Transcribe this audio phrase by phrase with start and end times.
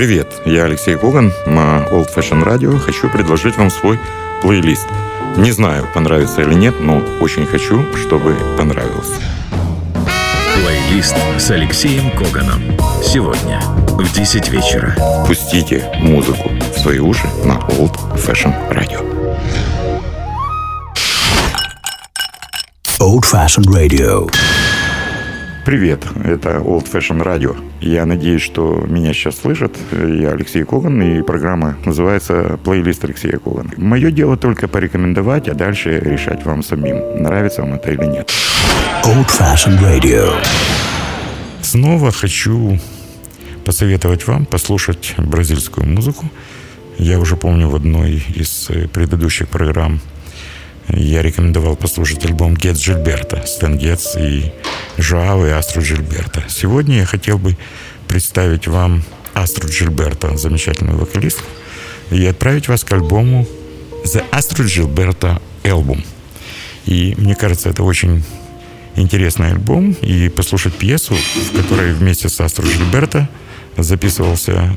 [0.00, 2.78] Привет, я Алексей Коган на Old Fashion Radio.
[2.78, 4.00] Хочу предложить вам свой
[4.40, 4.88] плейлист.
[5.36, 9.10] Не знаю, понравится или нет, но очень хочу, чтобы понравилось.
[10.54, 12.62] Плейлист с Алексеем Коганом.
[13.04, 14.96] Сегодня в 10 вечера.
[15.26, 19.04] Пустите музыку в свои уши на Old Fashion Radio.
[22.98, 24.30] Old Fashioned Radio.
[25.66, 27.54] Привет, это Old Fashion Radio.
[27.80, 29.76] Я надеюсь, что меня сейчас слышат.
[29.92, 33.70] Я Алексей Коган, и программа называется «Плейлист Алексея Когана».
[33.76, 38.32] Мое дело только порекомендовать, а дальше решать вам самим, нравится вам это или нет.
[39.04, 40.32] Old Fashioned Radio.
[41.60, 42.78] Снова хочу
[43.66, 46.30] посоветовать вам послушать бразильскую музыку.
[46.98, 50.00] Я уже помню в одной из предыдущих программ
[50.92, 54.52] я рекомендовал послушать альбом Гетс Джильберта, Стэн Гетс и
[54.98, 56.44] Жоао и Астру Джильберта.
[56.48, 57.56] Сегодня я хотел бы
[58.08, 59.02] представить вам
[59.34, 61.44] Астру Джильберта, замечательную вокалистку,
[62.10, 63.46] и отправить вас к альбому
[64.04, 66.04] The Astro Gilberto Album.
[66.86, 68.24] И мне кажется, это очень
[68.96, 73.28] интересный альбом, и послушать пьесу, в которой вместе с Астро Жильберто
[73.76, 74.76] записывался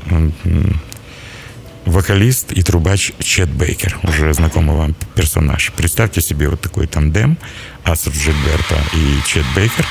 [1.86, 5.72] вокалист и трубач Чет Бейкер, уже знакомый вам персонаж.
[5.76, 7.38] Представьте себе вот такой тандем
[7.84, 9.86] Астро Жильберто и Чет Бейкер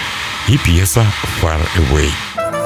[0.47, 1.05] и пьеса
[1.41, 2.62] Far Away.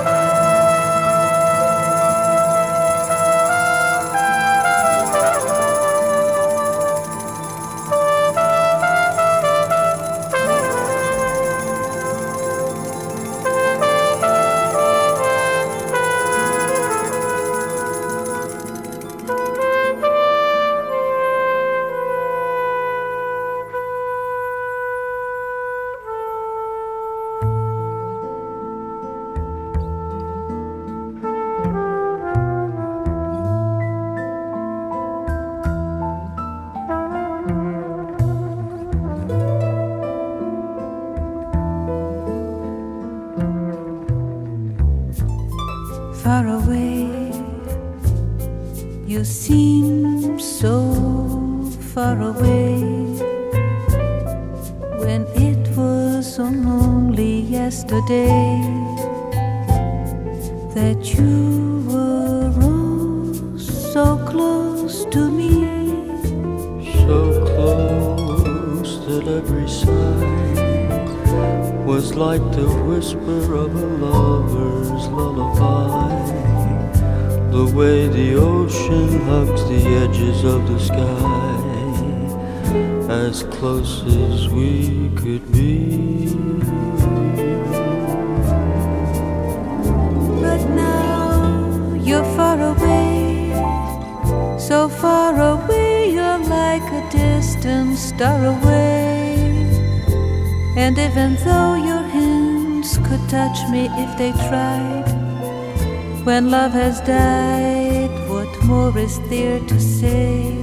[106.71, 110.55] Has died, what more is there to say?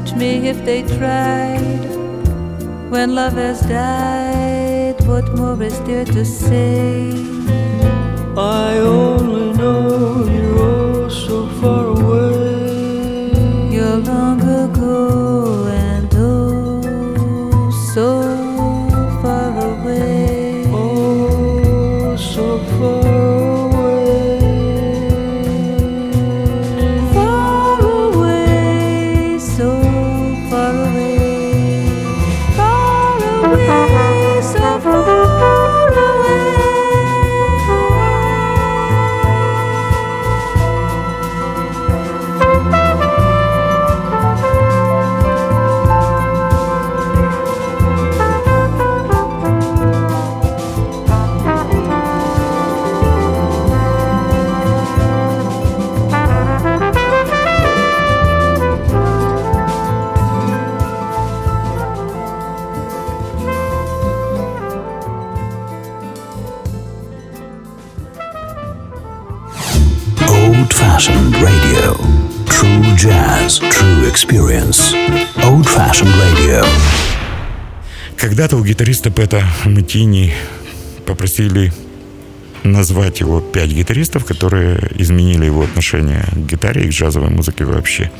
[0.00, 1.84] touch me if they tried.
[2.88, 7.10] When love has died, what more is there to say?
[8.36, 10.77] I only know you're.
[78.38, 80.32] Когда-то у гитариста Пэта Матини
[81.06, 81.72] попросили
[82.62, 88.12] назвать его пять гитаристов, которые изменили его отношение к гитаре и к джазовой музыке вообще.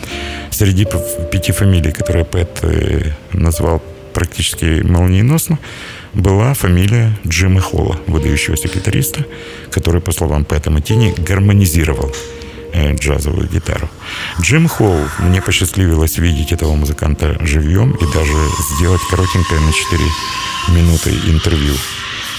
[0.50, 0.88] Среди
[1.30, 3.80] пяти фамилий, которые Пэт э, назвал
[4.12, 5.60] практически молниеносно,
[6.14, 9.24] была фамилия Джима Холла, выдающегося гитариста,
[9.70, 12.12] который, по словам Пэта Матини, гармонизировал
[12.74, 13.88] джазовую гитару.
[14.40, 18.34] Джим Холл, мне посчастливилось видеть этого музыканта живьем и даже
[18.74, 20.02] сделать коротенькое на 4
[20.68, 21.74] минуты интервью.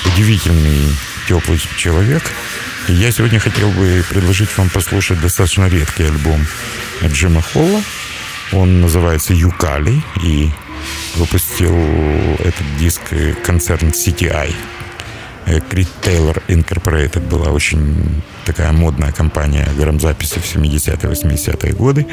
[0.06, 0.96] Удивительный,
[1.28, 2.24] теплый человек.
[2.88, 6.46] И я сегодня хотел бы предложить вам послушать достаточно редкий альбом
[7.04, 7.82] Джима Холла.
[8.52, 10.50] Он называется «Юкали», и
[11.16, 11.76] выпустил
[12.40, 13.02] этот диск
[13.44, 14.56] концерн CTI.
[15.70, 22.06] Крит Тейлор Incorporated была очень такая модная компания грамзаписи в 70-е, 80-е годы.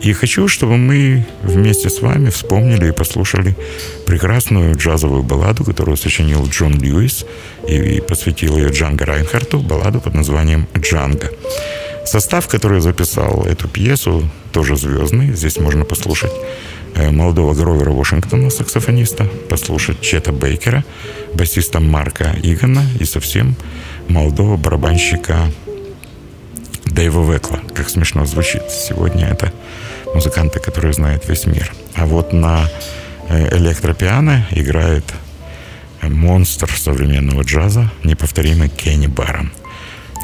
[0.00, 3.56] И хочу, чтобы мы вместе с вами вспомнили и послушали
[4.06, 7.26] прекрасную джазовую балладу, которую сочинил Джон Льюис
[7.68, 11.30] и посвятил ее Джанго Райнхарту, балладу под названием «Джанго».
[12.04, 15.34] Состав, который записал эту пьесу, тоже звездный.
[15.34, 20.84] Здесь можно послушать Э, молодого Гровера Вашингтона, саксофониста, послушать Чета Бейкера,
[21.34, 23.54] басиста Марка Игана и совсем
[24.08, 25.52] молодого барабанщика
[26.86, 27.60] Дэйва Векла.
[27.74, 28.62] Как смешно звучит.
[28.70, 29.52] Сегодня это
[30.14, 31.72] музыканты, которые знает весь мир.
[31.94, 32.68] А вот на
[33.28, 35.04] э, электропиано играет
[36.02, 39.52] монстр современного джаза, неповторимый Кенни Барон.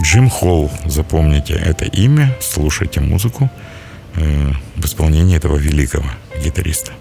[0.03, 3.74] Джим Холл, запомните это имя, слушайте музыку э,
[4.17, 6.07] в исполнении этого великого
[6.43, 6.93] гитариста.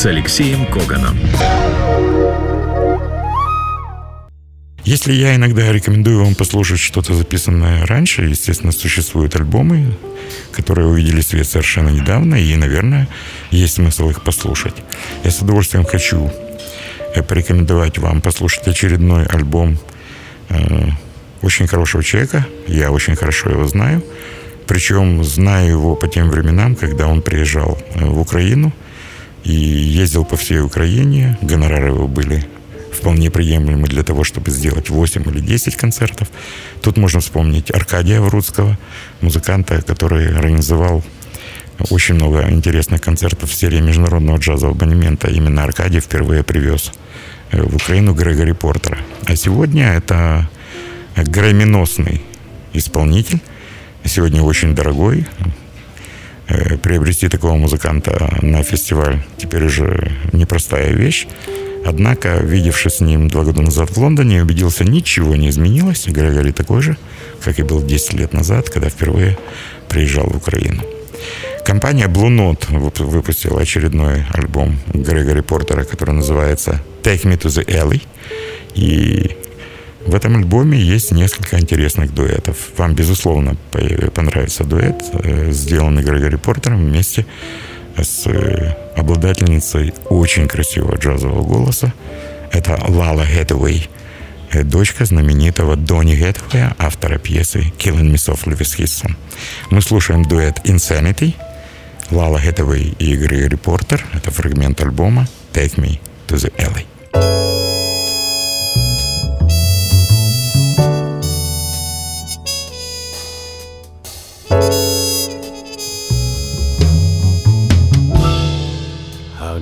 [0.00, 1.14] С Алексеем Коганом.
[4.82, 9.92] Если я иногда рекомендую вам послушать что-то записанное раньше, естественно, существуют альбомы,
[10.52, 13.08] которые увидели свет совершенно недавно, и, наверное,
[13.50, 14.72] есть смысл их послушать.
[15.22, 16.32] Я с удовольствием хочу
[17.14, 19.76] э, порекомендовать вам послушать очередной альбом
[20.48, 20.88] э,
[21.42, 22.46] очень хорошего человека.
[22.66, 24.02] Я очень хорошо его знаю.
[24.66, 28.72] Причем знаю его по тем временам, когда он приезжал э, в Украину
[29.44, 31.38] и ездил по всей Украине.
[31.42, 32.46] Гонорары его были
[32.92, 36.28] вполне приемлемы для того, чтобы сделать 8 или 10 концертов.
[36.82, 38.78] Тут можно вспомнить Аркадия Врудского,
[39.20, 41.02] музыканта, который организовал
[41.88, 45.28] очень много интересных концертов в серии международного джазового абонемента.
[45.28, 46.92] Именно Аркадий впервые привез
[47.52, 48.98] э, в Украину Грегори Портера.
[49.24, 50.48] А сегодня это
[51.16, 52.22] грэминосный
[52.74, 53.40] исполнитель,
[54.04, 55.26] сегодня очень дорогой.
[56.50, 61.28] Э, приобрести такого музыканта на фестиваль теперь уже непростая вещь.
[61.86, 66.06] Однако, видевшись с ним два года назад в Лондоне, убедился, ничего не изменилось.
[66.08, 66.96] Грегори такой же,
[67.42, 69.38] как и был 10 лет назад, когда впервые
[69.88, 70.82] приезжал в Украину.
[71.64, 78.02] Компания Blue Note выпустила очередной альбом Грегори Портера, который называется Take Me to the Alley.
[78.74, 79.36] И
[80.04, 82.56] в этом альбоме есть несколько интересных дуэтов.
[82.76, 83.56] Вам, безусловно,
[84.14, 87.26] понравится дуэт, э, сделанный Грегори Портером вместе
[87.96, 91.92] с э, обладательницей очень красивого джазового голоса.
[92.50, 93.88] Это Лала Хэтэуэй,
[94.52, 99.14] э, дочка знаменитого Донни Гэтхуэя, автора пьесы «Killing Me Softly with His Son».
[99.70, 101.34] Мы слушаем дуэт «Insanity»,
[102.10, 104.04] Лала Хэтэуэй и Грегори Портер.
[104.14, 107.49] Это фрагмент альбома «Take Me to the Alley».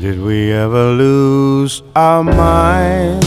[0.01, 3.27] Did we ever lose our minds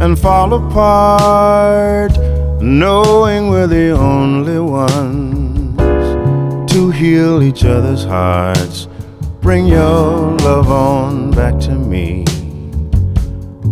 [0.00, 2.10] and fall apart,
[2.60, 5.78] knowing we're the only ones
[6.72, 8.88] to heal each other's hearts?
[9.40, 12.24] Bring your love on back to me.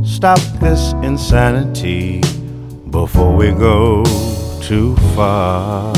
[0.04, 2.20] Stop this insanity
[2.90, 4.04] before we go
[4.62, 5.92] too far.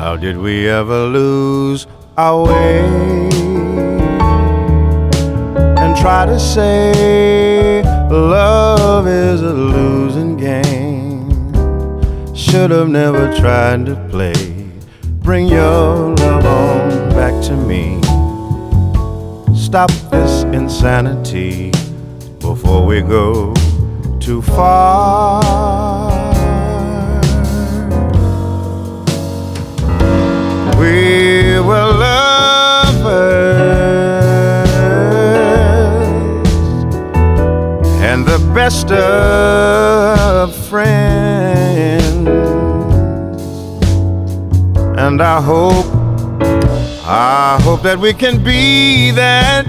[0.00, 1.86] How did we ever lose
[2.16, 2.80] our way?
[5.76, 11.28] And try to say love is a losing game.
[12.34, 14.70] Should have never tried to play.
[15.20, 18.00] Bring your love on back to me.
[19.54, 21.72] Stop this insanity
[22.38, 23.52] before we go
[24.18, 26.29] too far.
[30.80, 33.20] We were lovers
[38.00, 42.26] and the best of friends.
[44.98, 45.84] And I hope,
[47.04, 49.66] I hope that we can be that.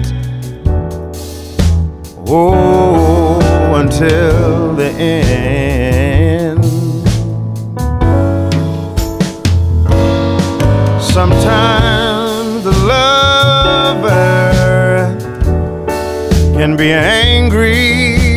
[2.26, 3.38] Oh,
[3.74, 6.21] until the end.
[11.12, 14.24] Sometimes the lover
[16.56, 18.28] can be angry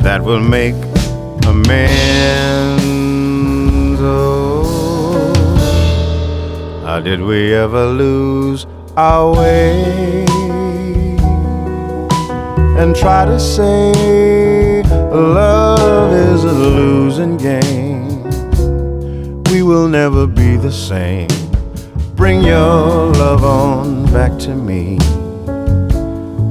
[0.03, 0.75] that will make
[1.47, 2.83] amends.
[4.01, 5.33] Oh,
[6.85, 8.67] how did we ever lose?
[8.97, 10.25] Our way
[12.77, 18.23] and try to say love is a losing game.
[19.51, 21.27] We will never be the same.
[22.15, 24.97] Bring your love on back to me.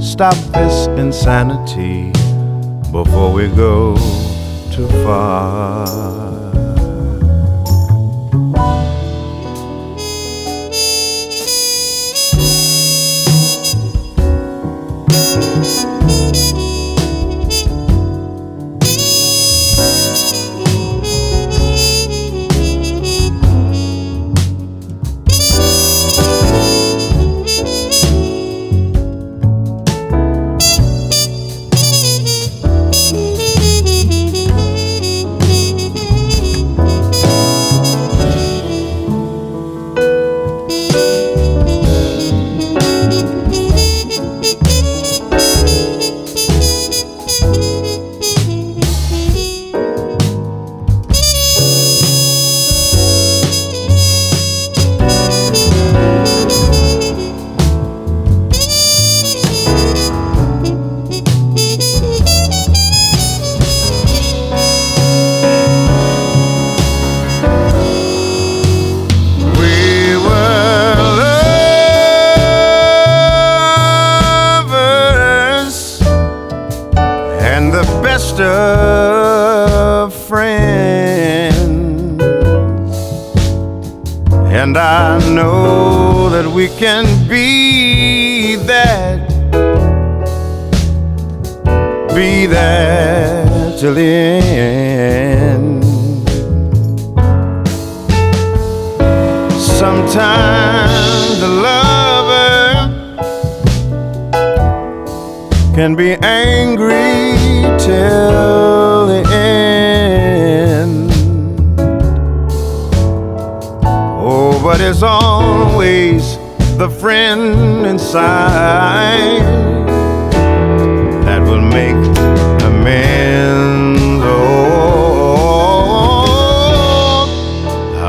[0.00, 2.12] Stop this insanity
[2.92, 3.96] before we go
[4.70, 6.33] too far.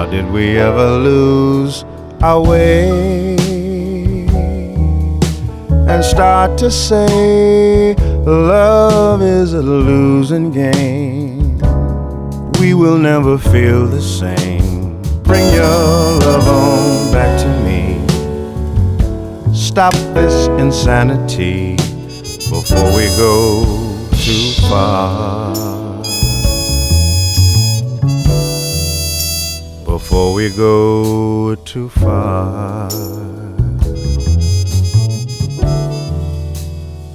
[0.05, 1.83] How did we ever lose
[2.21, 3.35] our way?
[5.87, 7.93] and start to say
[8.25, 11.57] love is a losing game.
[12.59, 15.01] We will never feel the same.
[15.23, 18.01] Bring your love on back to me.
[19.55, 21.75] Stop this insanity
[22.49, 23.63] before we go
[24.11, 25.74] too far.
[30.05, 32.89] Before we go too far.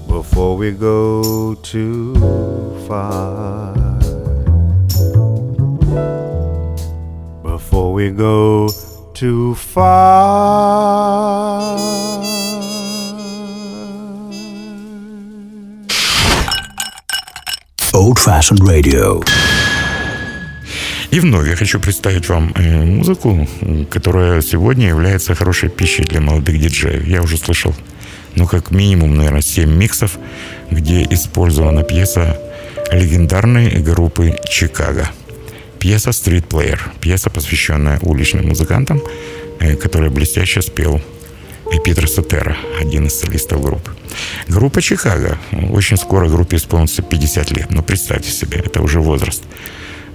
[0.08, 2.14] before we go too
[2.88, 3.74] far.
[7.44, 8.68] Before we go
[9.14, 10.58] too far.
[17.94, 19.20] Old Fashioned Radio.
[21.10, 23.48] И вновь я хочу представить вам э, музыку,
[23.90, 27.04] которая сегодня является хорошей пищей для молодых диджеев.
[27.04, 27.74] Я уже слышал,
[28.36, 30.18] ну, как минимум, наверное, 7 миксов,
[30.70, 32.38] где использована пьеса
[32.92, 35.08] легендарной группы «Чикаго».
[35.80, 39.02] Пьеса «Street Player», пьеса, посвященная уличным музыкантам,
[39.58, 41.00] э, которая блестяще спел
[41.72, 43.90] и Питер Сотера, один из солистов группы.
[44.46, 45.38] Группа «Чикаго».
[45.72, 47.70] Очень скоро группе исполнится 50 лет.
[47.70, 49.42] Но представьте себе, это уже возраст.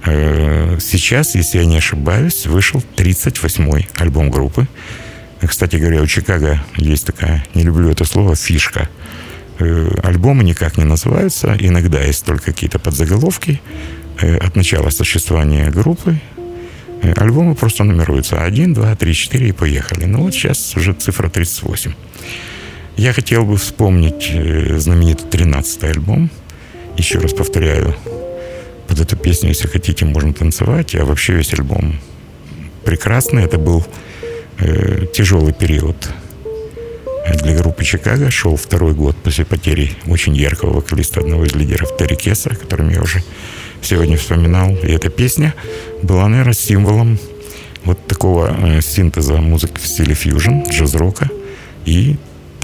[0.04, 4.66] Э, сейчас, если я не ошибаюсь, вышел 38-й альбом группы.
[5.40, 8.88] Кстати говоря, у Чикаго есть такая, не люблю это слово, фишка.
[9.58, 11.56] Э, альбомы никак не называются.
[11.58, 13.60] Иногда есть только какие-то подзаголовки
[14.20, 16.18] э, от начала существования группы.
[17.16, 20.06] Альбомы просто нумеруются 1, 2, 3, 4 и поехали.
[20.06, 21.92] Ну вот сейчас уже цифра 38.
[22.96, 24.32] Я хотел бы вспомнить
[24.80, 26.30] знаменитый 13-й альбом.
[26.96, 27.94] Еще раз повторяю,
[28.88, 30.94] под эту песню, если хотите, можно танцевать.
[30.94, 32.00] А вообще весь альбом
[32.84, 33.44] прекрасный.
[33.44, 33.84] Это был
[34.58, 35.96] э, тяжелый период
[37.42, 38.30] для группы Чикаго.
[38.30, 42.88] Шел второй год после потери очень яркого вокалиста, одного из лидеров Терри Кесса, о котором
[42.90, 43.22] я уже
[43.82, 44.70] сегодня вспоминал.
[44.70, 45.54] И эта песня
[46.02, 47.18] была, наверное, символом
[47.84, 51.30] вот такого э, синтеза музыки в стиле фьюжн, джаз-рока
[51.84, 52.16] и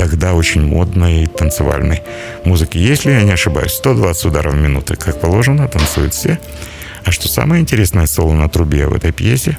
[0.03, 2.03] тогда очень модной танцевальной
[2.45, 2.77] музыки.
[2.77, 6.41] Если я не ошибаюсь, 120 ударов в минуту, как положено, танцуют все.
[7.05, 9.59] А что самое интересное, соло на трубе в этой пьесе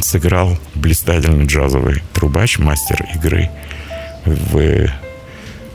[0.00, 3.48] сыграл блистательный джазовый трубач, мастер игры
[4.24, 4.88] в,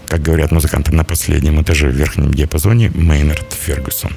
[0.07, 4.11] как говорят музыканты, на последнем этаже в верхнем диапазоне Мейнард Фергюсон.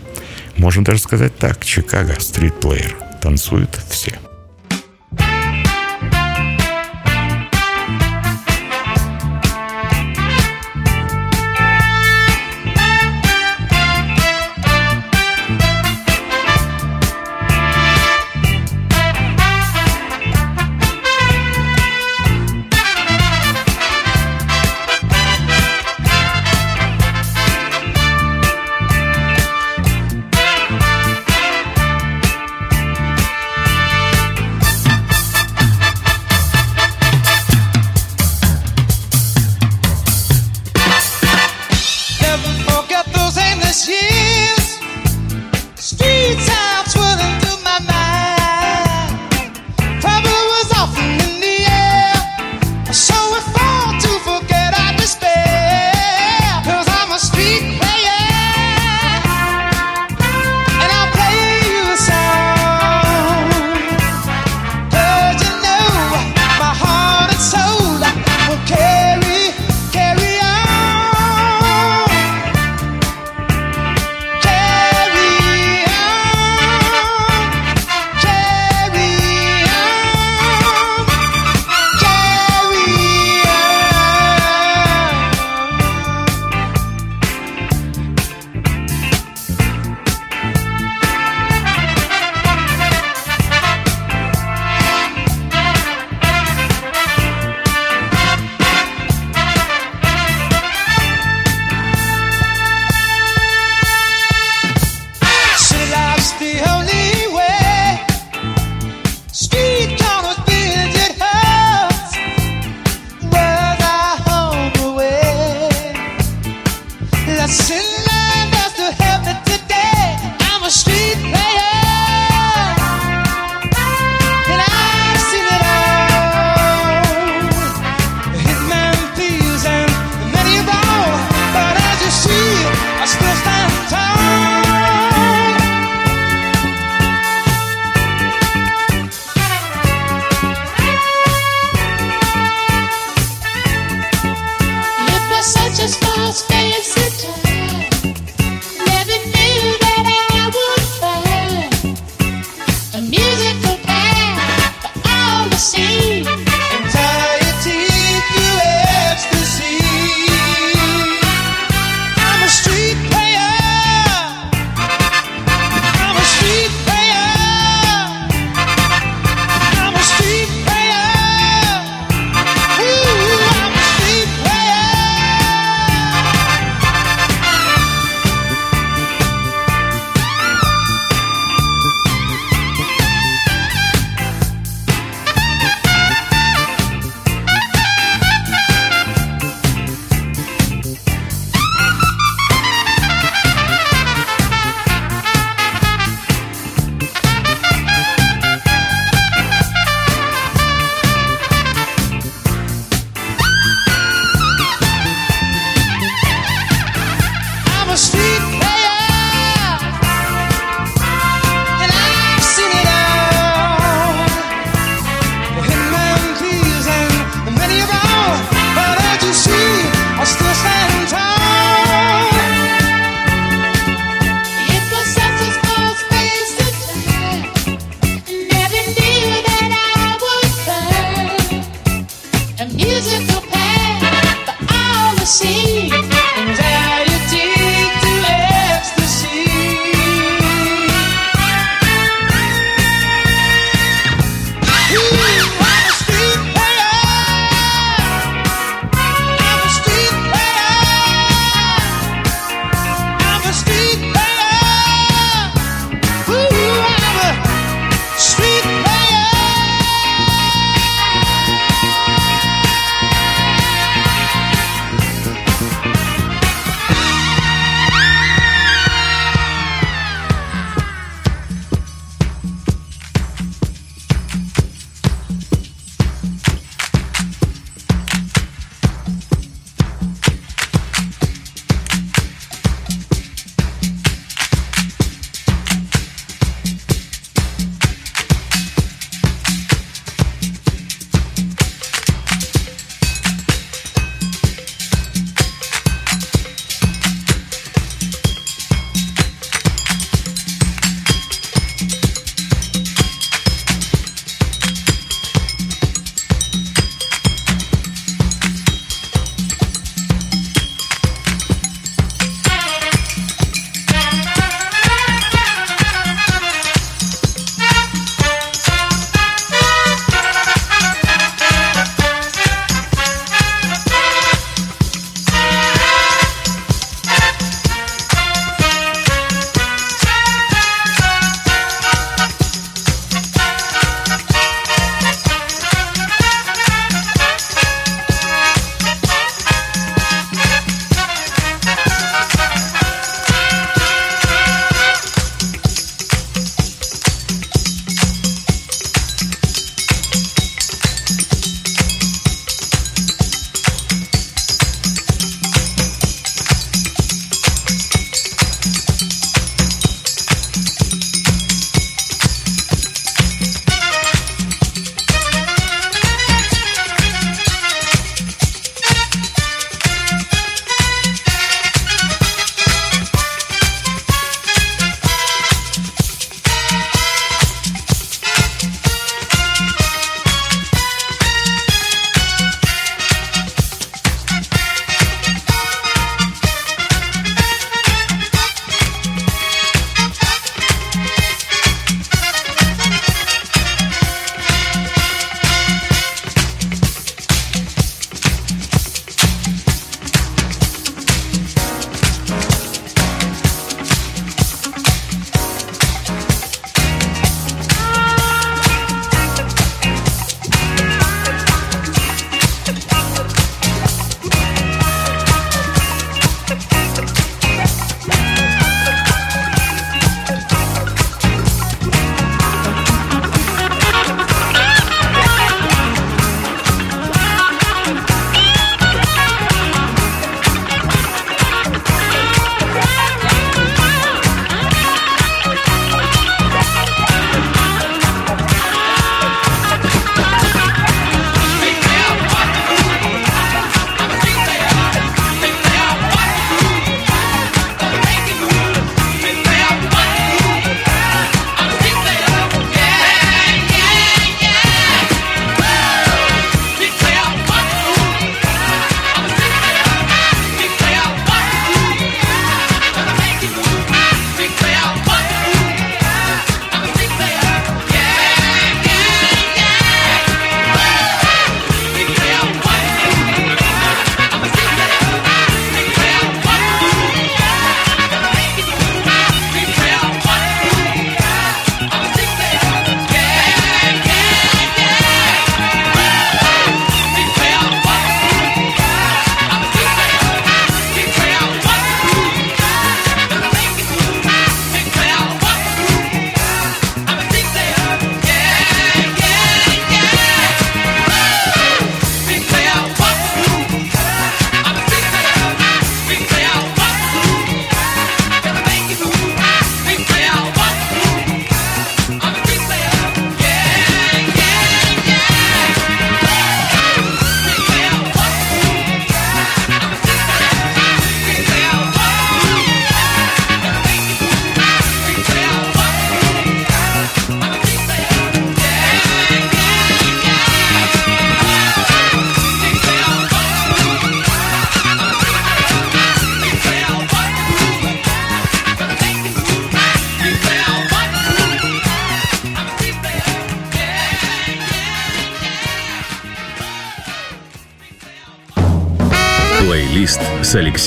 [0.56, 2.96] Можно даже сказать так, Чикаго, стрит-плеер.
[3.20, 4.12] Танцуют все.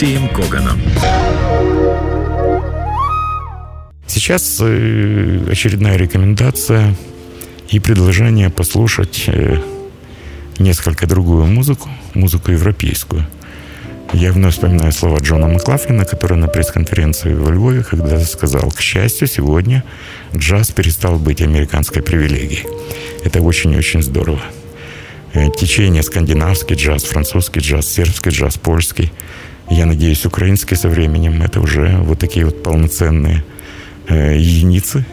[0.06, 0.80] Алексеем Коганом.
[4.06, 6.94] Сейчас э, очередная рекомендация
[7.70, 9.58] и предложение послушать э,
[10.60, 13.26] несколько другую музыку, музыку европейскую.
[14.14, 19.28] Я вновь вспоминаю слова Джона Маклафлина, который на пресс-конференции во Львове когда сказал, к счастью,
[19.28, 19.84] сегодня
[20.36, 22.68] джаз перестал быть американской привилегией.
[23.24, 24.42] Это очень-очень здорово.
[25.34, 29.12] Э, течение скандинавский джаз, французский джаз, сербский джаз, польский.
[29.70, 31.42] Я надеюсь, украинский со временем.
[31.42, 33.44] Это уже вот такие вот полноценные
[34.08, 35.06] э, единицы,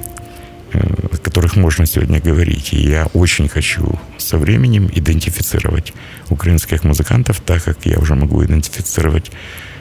[0.72, 2.72] э, о которых можно сегодня говорить.
[2.72, 5.92] И я очень хочу со временем идентифицировать
[6.28, 9.30] украинских музыкантов, так как я уже могу идентифицировать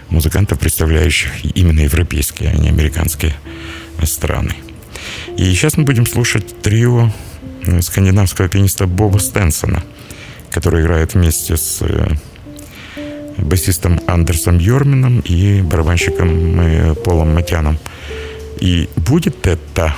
[0.10, 3.34] музыкантов, представляющих именно европейские, а не американские
[4.04, 4.56] страны.
[5.38, 7.12] И сейчас мы будем слушать трио
[7.82, 9.84] скандинавского пианиста Боба Стенсона–
[10.52, 12.08] который играет вместе с э,
[13.52, 17.78] басистом Андерсом Йормином и барабанщиком э, Полом Матяном.
[18.60, 19.94] И будет это...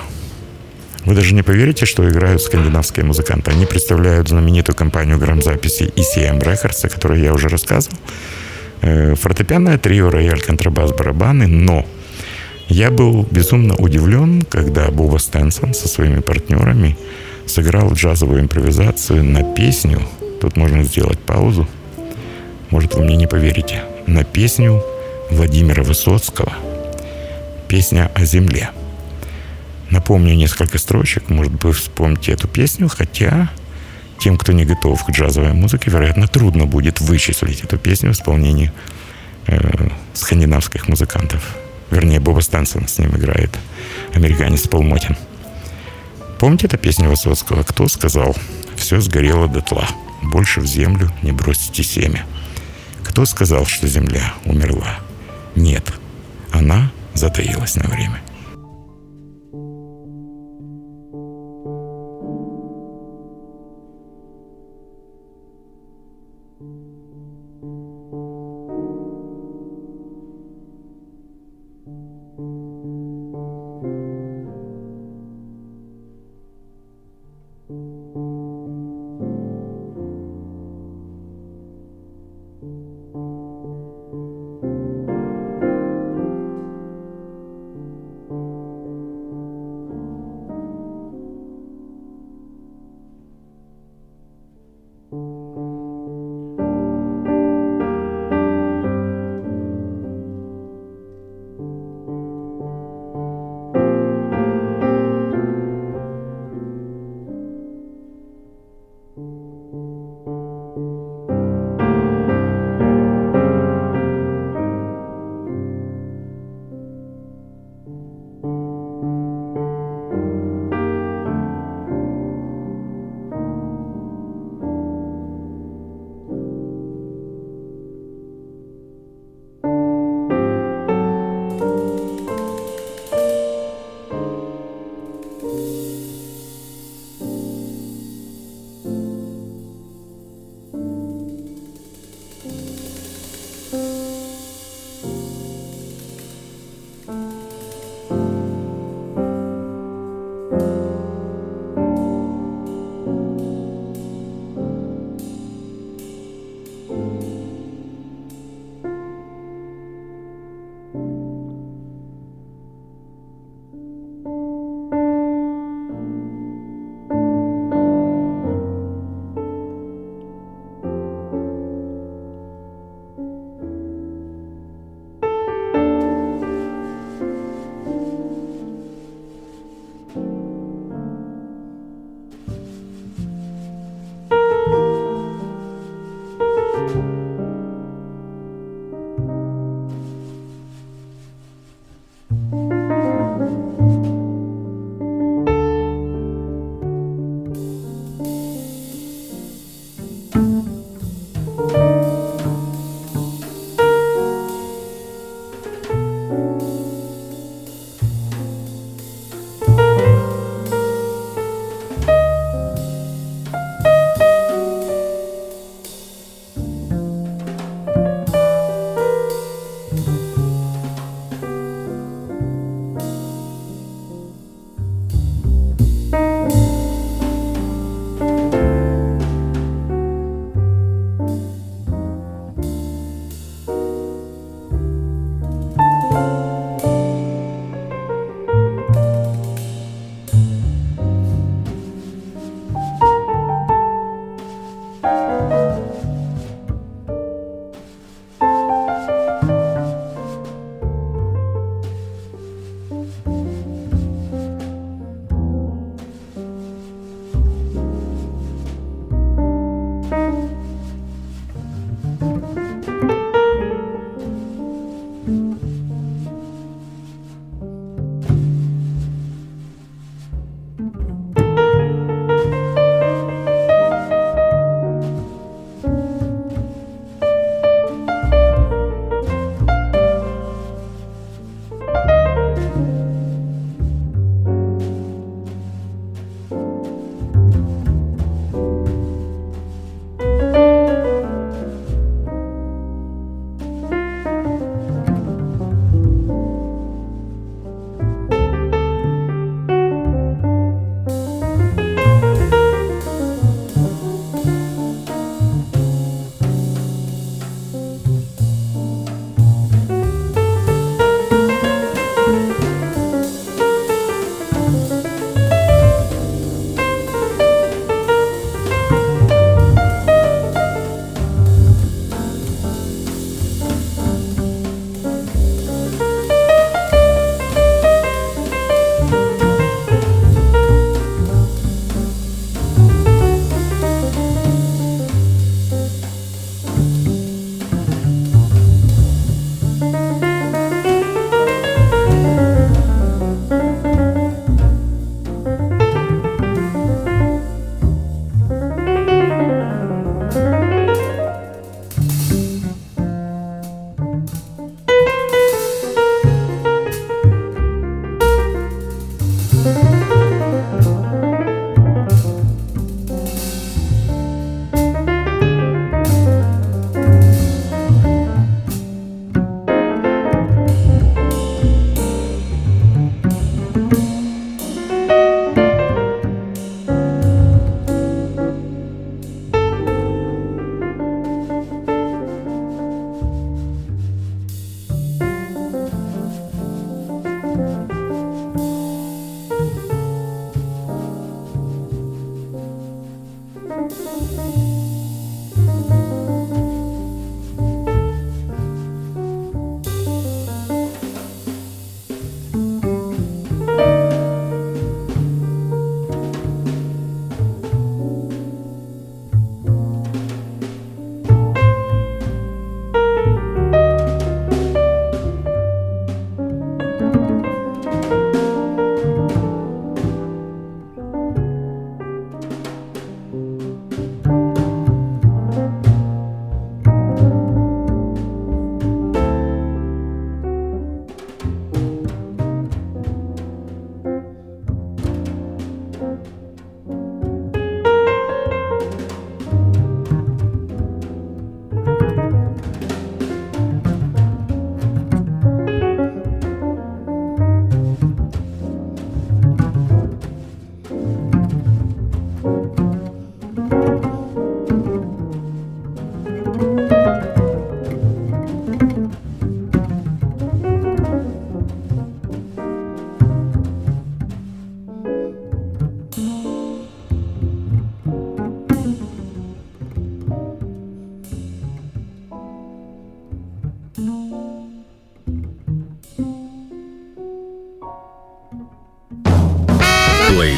[1.05, 3.51] Вы даже не поверите, что играют скандинавские музыканты.
[3.51, 7.97] Они представляют знаменитую компанию грамзаписи ECM Records, о которой я уже рассказывал.
[8.81, 11.45] Э, фортепианное трио, рояль, контрабас, барабаны.
[11.47, 11.85] Но
[12.69, 16.97] я был безумно удивлен, когда Боба Стэнсон со своими партнерами
[17.45, 20.01] сыграл джазовую импровизацию на песню
[20.43, 21.69] Тут можно сделать паузу.
[22.73, 23.83] Может, вы мне не поверите.
[24.07, 24.81] На песню
[25.29, 26.53] Владимира Высоцкого.
[27.67, 28.71] Песня о земле.
[29.91, 31.29] Напомню несколько строчек.
[31.29, 33.51] Может быть, вы вспомните эту песню, хотя
[34.19, 38.71] тем, кто не готов к джазовой музыке, вероятно, трудно будет вычислить эту песню в исполнении
[39.45, 41.55] э, скандинавских музыкантов.
[41.91, 43.51] Вернее, Боба Стэнсон с ним играет,
[44.15, 45.15] американец Пол Мотин.
[46.39, 47.61] Помните эту песню Высоцкого?
[47.61, 48.35] Кто сказал
[48.75, 49.87] «Все сгорело дотла»?
[50.23, 52.25] больше в землю не бросите семя.
[53.13, 54.97] Кто сказал, что земля умерла?
[55.55, 55.93] Нет,
[56.51, 58.22] она затаилась на время.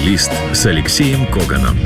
[0.05, 1.79] Плейлист с Алексеем Коганом.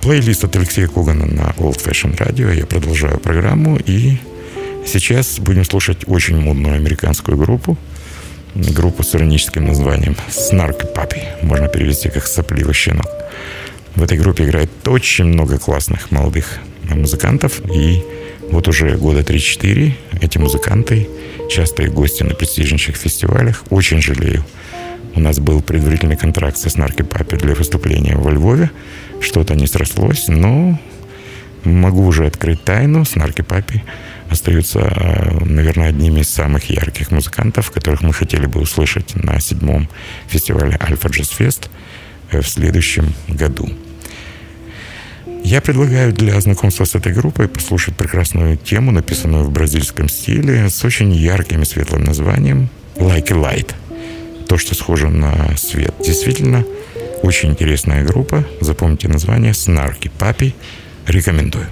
[0.00, 2.52] Плейлист от Алексея Когана на Old Fashion Radio.
[2.52, 4.16] Я продолжаю программу и
[4.84, 7.78] сейчас будем слушать очень модную американскую группу.
[8.56, 11.22] Группу с ироническим названием Snark Puppy.
[11.42, 13.06] Можно перевести как «Сопливый щенок».
[13.94, 16.58] В этой группе играет очень много классных молодых
[16.90, 17.60] музыкантов.
[17.72, 18.02] И
[18.50, 21.08] вот уже года 3-4 эти музыканты
[21.48, 23.62] частые гости на престижнейших фестивалях.
[23.70, 24.44] Очень жалею.
[25.18, 28.70] У нас был предварительный контракт со Снарки Папи для выступления во Львове.
[29.20, 30.78] Что-то не срослось, но
[31.64, 33.04] могу уже открыть тайну.
[33.04, 33.82] Снарки Папи
[34.30, 39.88] остаются, э, наверное, одними из самых ярких музыкантов, которых мы хотели бы услышать на седьмом
[40.28, 41.68] фестивале Альфа Джаз Фест
[42.30, 43.68] в следующем году.
[45.42, 50.84] Я предлагаю для знакомства с этой группой послушать прекрасную тему, написанную в бразильском стиле, с
[50.84, 53.74] очень ярким и светлым названием «Like a Light».
[54.48, 55.94] То, что схоже на свет.
[56.04, 56.64] Действительно,
[57.22, 58.44] очень интересная группа.
[58.60, 60.54] Запомните название «Снарки Папи».
[61.06, 61.66] Рекомендую.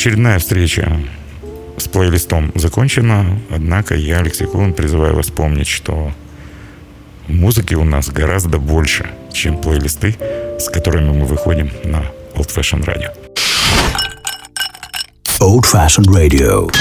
[0.00, 0.98] Очередная встреча
[1.76, 6.10] с плейлистом закончена, однако я, Алексей Кулин, призываю вас помнить, что
[7.28, 10.16] музыки у нас гораздо больше, чем плейлисты,
[10.58, 11.98] с которыми мы выходим на
[12.34, 13.10] Old Fashion Radio.
[15.38, 16.72] Old Fashioned Radio.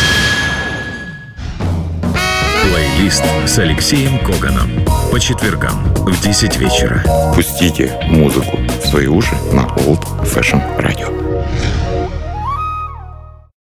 [2.72, 4.70] Плейлист с Алексеем Коганом.
[5.12, 7.04] По четвергам в 10 вечера.
[7.36, 11.30] Пустите музыку в свои уши на Old Fashion Radio.